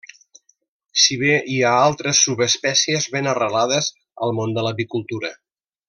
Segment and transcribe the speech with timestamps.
[1.01, 3.91] Si bé hi ha altres subespècies ben arrelades
[4.27, 5.33] al món de l'avicultura.